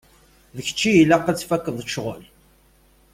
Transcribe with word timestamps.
D 0.55 0.57
kečč 0.65 0.79
i 0.89 0.91
ilaq 1.01 1.25
ad 1.27 1.37
tfakkeḍ 1.39 1.77
ccɣel. 1.85 2.21